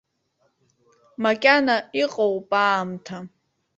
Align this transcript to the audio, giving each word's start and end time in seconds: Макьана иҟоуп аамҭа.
Макьана 1.23 1.77
иҟоуп 2.03 2.49
аамҭа. 2.65 3.17